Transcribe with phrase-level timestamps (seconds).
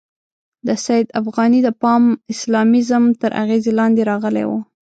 [0.67, 2.03] د سید افغاني د پان
[2.33, 4.59] اسلامیزم تر اغېزې لاندې راغلی وو.